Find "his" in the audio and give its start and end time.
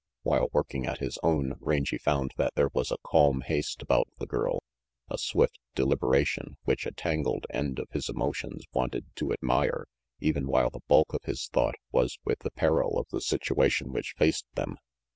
0.97-1.19, 7.91-8.09, 11.25-11.47